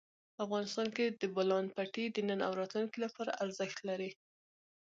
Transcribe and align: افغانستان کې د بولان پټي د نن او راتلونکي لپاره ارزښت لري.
افغانستان 0.45 0.87
کې 0.95 1.05
د 1.21 1.23
بولان 1.35 1.65
پټي 1.75 2.05
د 2.11 2.17
نن 2.29 2.39
او 2.47 2.53
راتلونکي 2.61 2.97
لپاره 3.05 3.37
ارزښت 3.43 3.77
لري. 3.89 4.11